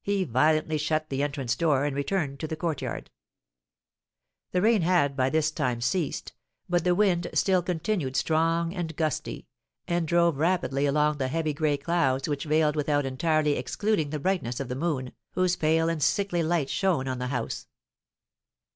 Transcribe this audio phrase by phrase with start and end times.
[0.00, 3.10] He violently shut the entrance door and returned to the courtyard.
[4.52, 6.32] The rain had by this time ceased,
[6.68, 9.48] but the wind still continued strong and gusty,
[9.88, 14.60] and drove rapidly along the heavy gray clouds which veiled without entirely excluding the brightness
[14.60, 17.66] of the moon, whose pale and sickly light shone on the house.